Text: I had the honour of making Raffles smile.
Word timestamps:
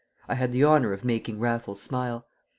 I 0.27 0.33
had 0.33 0.51
the 0.51 0.65
honour 0.65 0.93
of 0.93 1.05
making 1.05 1.39
Raffles 1.39 1.83
smile. 1.83 2.25